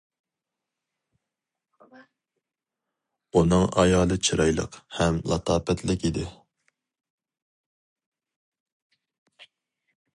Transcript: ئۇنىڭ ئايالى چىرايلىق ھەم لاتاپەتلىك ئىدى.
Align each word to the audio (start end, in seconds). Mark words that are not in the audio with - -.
ئۇنىڭ 3.35 3.67
ئايالى 3.83 4.17
چىرايلىق 4.29 4.79
ھەم 5.01 5.21
لاتاپەتلىك 5.33 6.07
ئىدى. 6.09 6.27